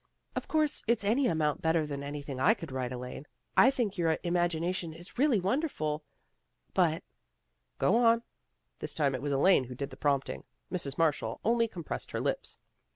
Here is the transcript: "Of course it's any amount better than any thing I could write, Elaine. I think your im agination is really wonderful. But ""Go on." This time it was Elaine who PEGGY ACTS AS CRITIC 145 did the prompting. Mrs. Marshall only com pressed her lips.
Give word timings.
"Of 0.35 0.47
course 0.47 0.81
it's 0.87 1.03
any 1.03 1.27
amount 1.27 1.61
better 1.61 1.85
than 1.85 2.01
any 2.01 2.23
thing 2.23 2.39
I 2.39 2.55
could 2.55 2.71
write, 2.71 2.91
Elaine. 2.91 3.27
I 3.55 3.69
think 3.69 3.99
your 3.99 4.17
im 4.23 4.33
agination 4.33 4.95
is 4.97 5.19
really 5.19 5.39
wonderful. 5.39 6.03
But 6.73 7.03
""Go 7.77 7.97
on." 8.03 8.23
This 8.79 8.95
time 8.95 9.13
it 9.13 9.21
was 9.21 9.31
Elaine 9.31 9.65
who 9.65 9.75
PEGGY 9.75 9.83
ACTS 9.83 9.93
AS 9.93 9.99
CRITIC 9.99 10.03
145 10.03 10.25
did 10.25 10.41
the 10.41 10.41
prompting. 10.41 10.43
Mrs. 10.71 10.97
Marshall 10.97 11.39
only 11.45 11.67
com 11.67 11.83
pressed 11.83 12.11
her 12.13 12.19
lips. 12.19 12.57